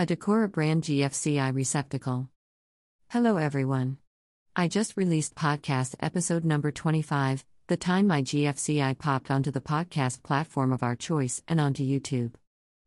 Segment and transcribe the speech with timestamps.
[0.00, 2.28] A Decora brand GFCI receptacle.
[3.08, 3.98] Hello, everyone.
[4.54, 10.22] I just released podcast episode number 25, the time my GFCI popped onto the podcast
[10.22, 12.34] platform of our choice and onto YouTube.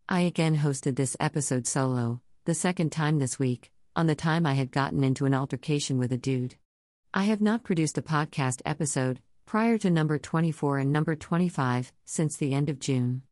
[0.08, 4.54] I again hosted this episode solo, the second time this week, on the time I
[4.54, 6.56] had gotten into an altercation with a dude.
[7.14, 12.38] I have not produced a podcast episode, prior to number 24 and number 25, since
[12.38, 13.24] the end of June.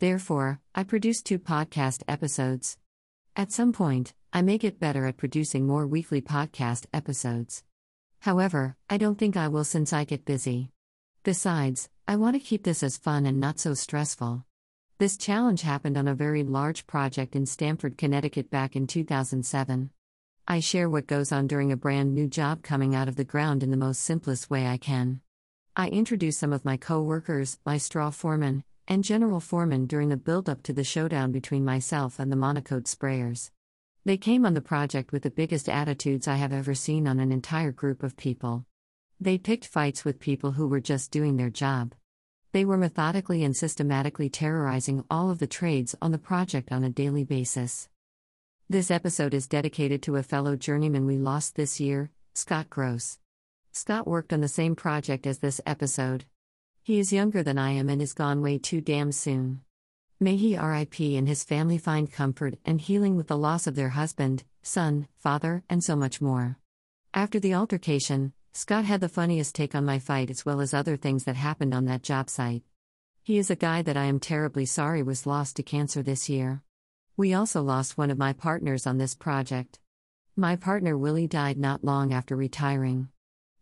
[0.00, 2.76] Therefore, I produced two podcast episodes.
[3.40, 7.64] At some point, I may get better at producing more weekly podcast episodes.
[8.18, 10.68] However, I don't think I will since I get busy.
[11.22, 14.44] Besides, I want to keep this as fun and not so stressful.
[14.98, 19.88] This challenge happened on a very large project in Stamford, Connecticut back in 2007.
[20.46, 23.62] I share what goes on during a brand new job coming out of the ground
[23.62, 25.22] in the most simplest way I can.
[25.74, 30.16] I introduce some of my co workers, my straw foreman, and general foreman during the
[30.16, 33.52] build up to the showdown between myself and the Monokote sprayers.
[34.04, 37.30] They came on the project with the biggest attitudes I have ever seen on an
[37.30, 38.64] entire group of people.
[39.20, 41.94] They picked fights with people who were just doing their job.
[42.50, 46.90] They were methodically and systematically terrorizing all of the trades on the project on a
[46.90, 47.88] daily basis.
[48.68, 53.20] This episode is dedicated to a fellow journeyman we lost this year, Scott Gross.
[53.70, 56.24] Scott worked on the same project as this episode.
[56.90, 59.60] He is younger than I am and is gone way too damn soon.
[60.18, 63.90] May he RIP and his family find comfort and healing with the loss of their
[63.90, 66.58] husband, son, father, and so much more.
[67.14, 70.96] After the altercation, Scott had the funniest take on my fight as well as other
[70.96, 72.64] things that happened on that job site.
[73.22, 76.64] He is a guy that I am terribly sorry was lost to cancer this year.
[77.16, 79.78] We also lost one of my partners on this project.
[80.34, 83.10] My partner Willie died not long after retiring.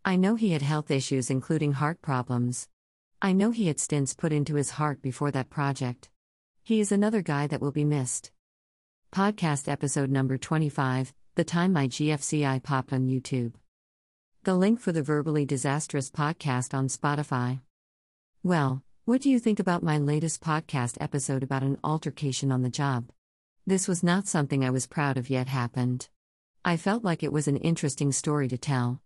[0.03, 2.67] I know he had health issues, including heart problems.
[3.21, 6.09] I know he had stints put into his heart before that project.
[6.63, 8.31] He is another guy that will be missed.
[9.11, 13.55] Podcast episode number 25 The Time My GFCI Popped on YouTube.
[14.45, 17.59] The link for the Verbally Disastrous podcast on Spotify.
[18.41, 22.69] Well, what do you think about my latest podcast episode about an altercation on the
[22.69, 23.09] job?
[23.67, 26.07] This was not something I was proud of yet happened.
[26.63, 29.01] I felt like it was an interesting story to tell.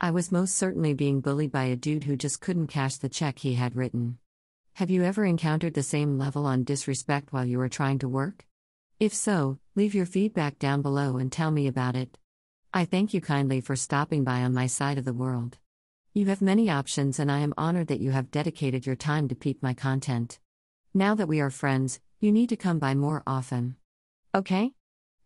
[0.00, 3.38] I was most certainly being bullied by a dude who just couldn't cash the check
[3.38, 4.18] he had written.
[4.74, 8.44] Have you ever encountered the same level on disrespect while you were trying to work?
[8.98, 12.18] If so, leave your feedback down below and tell me about it.
[12.72, 15.58] I thank you kindly for stopping by on my side of the world.
[16.12, 19.34] You have many options, and I am honored that you have dedicated your time to
[19.36, 20.40] peep my content.
[20.92, 23.76] Now that we are friends, you need to come by more often.
[24.34, 24.72] Okay?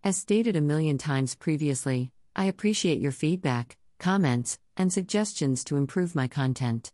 [0.05, 6.15] As stated a million times previously, I appreciate your feedback, comments, and suggestions to improve
[6.15, 6.93] my content.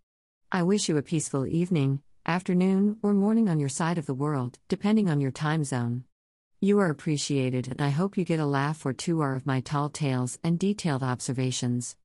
[0.50, 4.59] I wish you a peaceful evening, afternoon, or morning on your side of the world,
[4.69, 6.04] depending on your time zone.
[6.60, 9.60] You are appreciated, and I hope you get a laugh or two out of my
[9.60, 11.97] tall tales and detailed observations.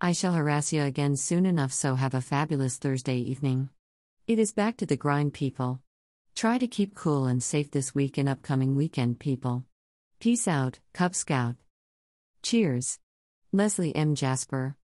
[0.00, 3.70] I shall harass you again soon enough, so have a fabulous Thursday evening.
[4.26, 5.80] It is back to the grind, people.
[6.34, 9.64] Try to keep cool and safe this week and upcoming weekend, people.
[10.20, 11.56] Peace out, Cub Scout.
[12.42, 12.98] Cheers.
[13.54, 14.14] Leslie M.
[14.14, 14.76] Jasper.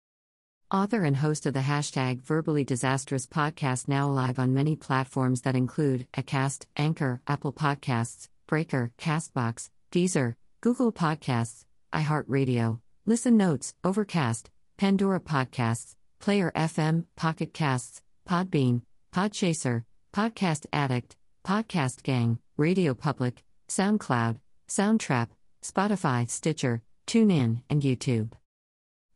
[0.70, 5.56] Author and host of the hashtag Verbally Disastrous podcast, now live on many platforms that
[5.56, 11.64] include Acast, Anchor, Apple Podcasts, Breaker, Castbox, Deezer, Google Podcasts,
[11.94, 18.82] iHeartRadio, Listen Notes, Overcast, Pandora Podcasts, Player FM, Pocket Casts, Podbean,
[19.16, 25.30] Podchaser, Podcast Addict, Podcast Gang, Radio Public, SoundCloud, Soundtrap,
[25.64, 28.34] Spotify, Stitcher, TuneIn, and YouTube.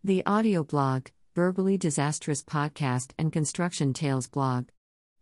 [0.04, 4.70] The audio blog, Verbally Disastrous Podcast and Construction Tales blog.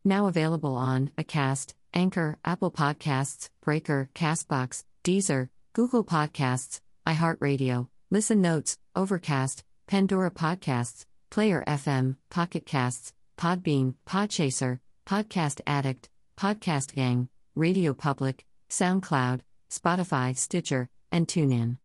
[0.05, 8.77] Now available on Acast, Anchor, Apple Podcasts, Breaker, Castbox, Deezer, Google Podcasts, iHeartRadio, Listen Notes,
[8.95, 16.07] Overcast, Pandora Podcasts, Player FM, Pocket Casts, Podbean, Podchaser, Podcast Addict,
[16.37, 21.79] Podcast Gang, Radio Public, SoundCloud, Spotify, Stitcher, and TuneIn.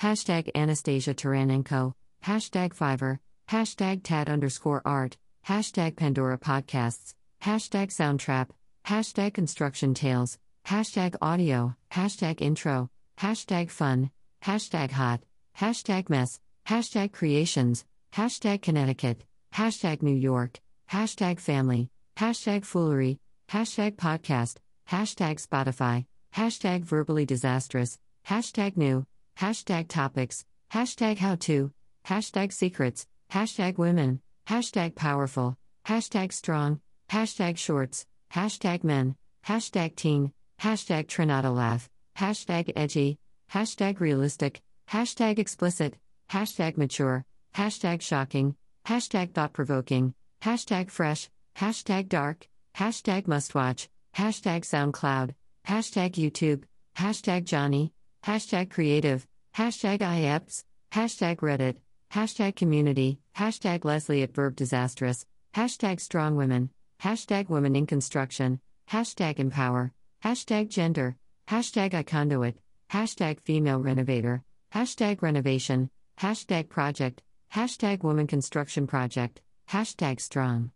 [0.00, 1.94] Hashtag Anastasia Taranenko,
[2.24, 3.18] hashtag Fiverr,
[3.48, 5.16] hashtag Tad underscore art,
[5.46, 8.50] hashtag Pandora Podcasts, hashtag Soundtrap,
[8.86, 14.10] hashtag Construction Tales, hashtag Audio, hashtag Intro, hashtag Fun,
[14.44, 15.20] hashtag Hot,
[15.58, 19.24] hashtag Mess, hashtag Creations, hashtag Connecticut,
[19.54, 20.60] hashtag New York,
[20.90, 23.18] hashtag Family, hashtag Foolery,
[23.48, 24.56] hashtag Podcast,
[24.90, 26.04] hashtag Spotify,
[26.34, 29.06] hashtag Verbally Disastrous, hashtag New,
[29.38, 31.72] hashtag Topics, hashtag How To,
[32.08, 35.54] hashtag Secrets, hashtag women, hashtag powerful,
[35.86, 39.14] hashtag strong, hashtag shorts, hashtag men,
[39.46, 43.18] hashtag teen, hashtag Trinata laugh, hashtag edgy,
[43.52, 45.98] hashtag realistic, hashtag explicit,
[46.30, 48.56] hashtag mature, hashtag shocking,
[48.86, 55.34] hashtag thought provoking, hashtag fresh, hashtag dark, hashtag mustwatch, hashtag SoundCloud,
[55.66, 56.62] hashtag YouTube,
[56.96, 57.92] hashtag Johnny,
[58.24, 61.76] hashtag creative, hashtag IEPS, hashtag Reddit,
[62.12, 66.70] hashtag community, hashtag Leslie at Verb Disastrous, hashtag strong women,
[67.02, 68.60] hashtag women in construction,
[68.90, 69.92] hashtag empower,
[70.24, 71.16] hashtag gender,
[71.48, 72.54] hashtag iConduit,
[72.90, 74.42] hashtag female renovator,
[74.74, 77.22] hashtag renovation, hashtag project,
[77.54, 79.40] hashtag woman construction project,
[79.70, 80.70] hashtag strong,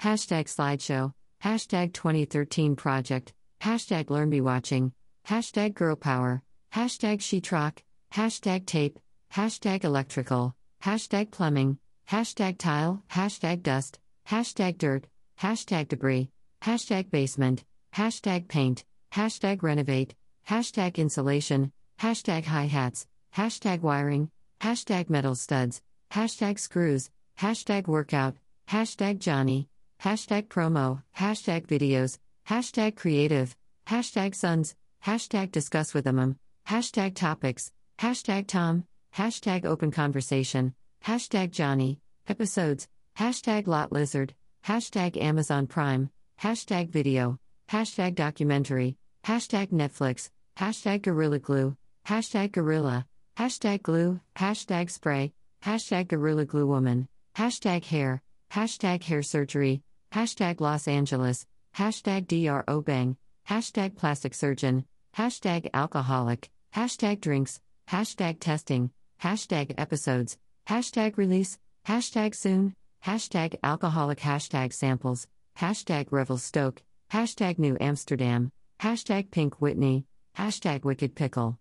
[0.00, 1.12] hashtag slideshow,
[1.44, 4.92] hashtag 2013 project, hashtag learnbewatching,
[5.28, 6.42] hashtag girl power,
[6.72, 7.78] hashtag sheetrock,
[8.12, 8.98] hashtag tape,
[9.34, 11.78] hashtag electrical, hashtag plumbing,
[12.08, 13.98] hashtag tile, hashtag dust,
[14.28, 15.06] hashtag dirt,
[15.40, 16.30] hashtag debris,
[16.62, 20.14] hashtag basement, hashtag paint, hashtag renovate,
[20.48, 23.06] hashtag insulation, hashtag hi hats,
[23.36, 24.30] hashtag wiring,
[24.60, 28.34] hashtag metal studs, hashtag screws, hashtag workout,
[28.68, 29.68] hashtag Johnny,
[30.02, 32.18] hashtag promo, hashtag videos,
[32.48, 33.54] hashtag creative,
[33.86, 34.74] hashtag sons,
[35.04, 36.36] hashtag discuss with them,
[36.68, 38.84] hashtag topics, hashtag Tom,
[39.16, 40.74] hashtag open conversation,
[41.04, 44.34] hashtag Johnny, episodes, hashtag lot lizard,
[44.66, 46.10] hashtag Amazon Prime,
[46.40, 51.76] hashtag video, hashtag documentary, hashtag Netflix, hashtag Gorilla Glue,
[52.06, 55.32] hashtag Gorilla, hashtag glue, hashtag spray,
[55.62, 58.22] hashtag Gorilla Glue Woman, hashtag hair,
[58.52, 59.82] hashtag hair surgery,
[60.12, 61.46] hashtag Los Angeles,
[61.76, 62.64] hashtag Dr.
[62.68, 63.16] Obeng,
[63.48, 64.84] hashtag plastic surgeon,
[65.16, 68.90] hashtag alcoholic, hashtag drinks, hashtag testing,
[69.22, 72.74] hashtag episodes, hashtag release, hashtag soon,
[73.04, 75.26] hashtag alcoholic, hashtag samples,
[75.58, 76.82] hashtag Revelstoke,
[77.12, 78.50] hashtag New Amsterdam,
[78.80, 80.06] hashtag Pink Whitney,
[80.36, 81.58] hashtag Wicked Pickle,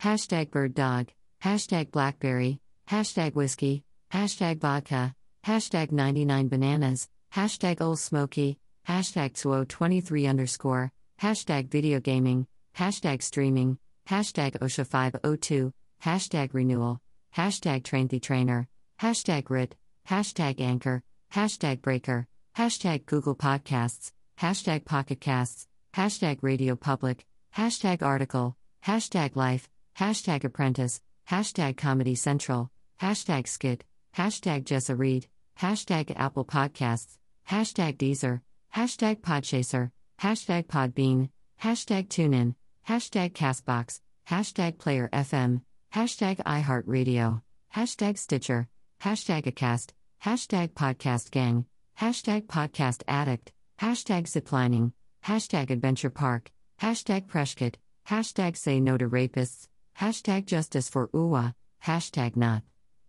[0.00, 1.12] hashtag Bird Dog,
[1.42, 5.14] hashtag Blackberry, hashtag Whiskey, hashtag Vodka,
[5.44, 8.58] hashtag 99 Bananas, hashtag Old Smoky,
[8.88, 15.72] hashtag Suo23 underscore, hashtag Video Gaming, hashtag Streaming, hashtag OSHA502,
[16.06, 17.00] hashtag Renewal,
[17.36, 18.68] hashtag Train the Trainer,
[19.00, 19.74] hashtag RIT,
[20.08, 21.02] hashtag Anchor,
[21.34, 27.26] hashtag Breaker, hashtag Google Podcasts, hashtag Pocket Casts, hashtag Radio Public,
[27.56, 28.56] hashtag Article,
[28.86, 29.68] hashtag Life,
[29.98, 32.70] hashtag Apprentice, hashtag Comedy Central,
[33.02, 33.82] hashtag Skit,
[34.16, 35.26] hashtag Jessa Reed,
[35.58, 37.18] hashtag Apple Podcasts,
[37.50, 38.42] hashtag Deezer,
[38.76, 41.30] hashtag Podchaser, hashtag Podbean,
[41.60, 42.54] hashtag TuneIn,
[42.88, 43.98] hashtag Castbox,
[44.30, 45.62] hashtag Player FM,
[45.96, 47.40] hashtag iHeartRadio,
[47.74, 48.68] hashtag Stitcher,
[49.00, 51.64] hashtag Acast, hashtag Podcast Gang,
[51.98, 53.50] hashtag Podcast Addict,
[53.80, 54.92] hashtag Ziplining,
[55.24, 56.50] hashtag Adventure Park,
[56.82, 57.76] hashtag Preshkit,
[58.06, 62.62] hashtag Say No to Rapists, hashtag Justice for UWA, hashtag Not.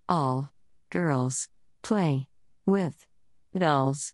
[0.07, 0.49] All.
[0.89, 1.49] Girls.
[1.81, 2.29] Play.
[2.65, 3.05] With.
[3.53, 4.13] Dolls.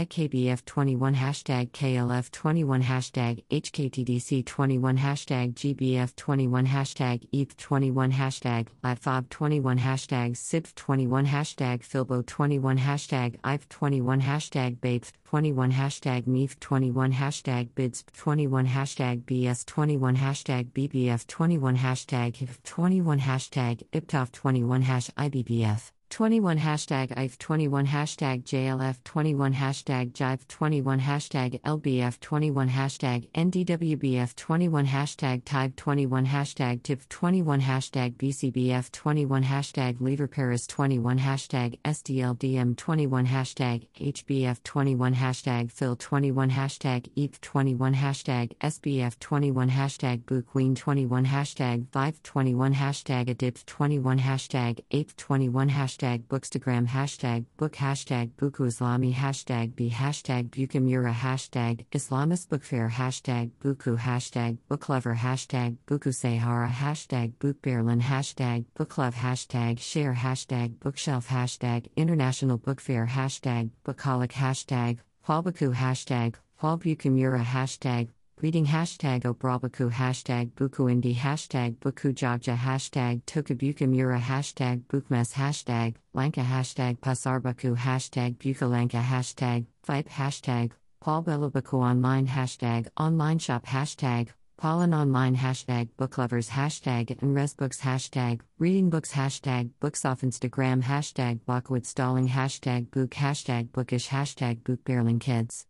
[0.01, 12.79] IKBF21 hashtag KLF21 hashtag HKTDC21 hashtag GBF21 hashtag ETH21 hashtag LATFOB21 hashtag SIBF21 hashtag Filbo21
[12.79, 23.83] hashtag IVE21 hashtag BABE21 hashtag MEEF21 hashtag BIDS21 hashtag BS21 hashtag BBF21 hashtag HIF21 hashtag
[23.93, 32.19] IPTOF21 hash IBBF 21 hashtag IF 21 hashtag JLF 21 hashtag Jive 21 hashtag LBF
[32.19, 40.27] 21 hashtag NDWBF 21 hashtag Type 21 hashtag TIP 21 hashtag BCBF 21 hashtag Leader
[40.27, 48.51] Paris 21 hashtag SDLDM 21 hashtag HBF 21 hashtag Phil 21 hashtag EAP 21 hashtag
[48.59, 55.69] SBF 21 hashtag Boo Queen 21 hashtag Vive 21 hashtag ADIP 21 hashtag APE 21
[55.69, 62.63] hashtag hashtag bookstagram hashtag book hashtag buku islami hashtag b hashtag bukamura hashtag islamist book
[62.63, 70.79] fair hashtag buku hashtag booklover hashtag buku sahara hashtag bookberlin hashtag booklove hashtag share hashtag
[70.79, 78.09] bookshelf hashtag international book fair hashtag bookaholic hashtag Hualbuku hashtag Hualbukamura hashtag
[78.41, 86.41] reading hashtag Obrabaku hashtag Buku Indi hashtag Buku hashtag Tokabuka Mura hashtag Bukmes hashtag Lanka
[86.41, 90.71] hashtag Pasarbaku hashtag Bukalanka hashtag Fipe hashtag
[91.01, 98.41] Paul Belabaku online hashtag online shop hashtag Pollen Online hashtag Booklovers hashtag and Resbooks hashtag
[98.57, 104.83] Reading Books hashtag Books off Instagram hashtag Blockwood Stalling hashtag Book hashtag Bookish hashtag Book
[105.19, 105.67] Kids.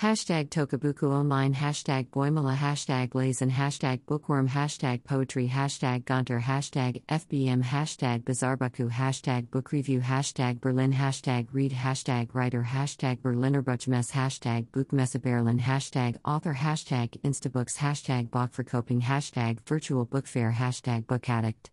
[0.00, 7.64] Hashtag Tokabuku Online Hashtag Boimala Hashtag Blazon Hashtag Bookworm Hashtag Poetry Hashtag Gonter Hashtag FBM
[7.64, 14.68] Hashtag Bizarbaku Hashtag Book Review Hashtag Berlin Hashtag Read Hashtag Writer Hashtag Berliner Buchmesse Hashtag
[14.68, 21.70] Buchmesse Berlin Hashtag Author Hashtag Instabooks Hashtag Bachverkoping Hashtag Virtual Book Fair Hashtag Book Addict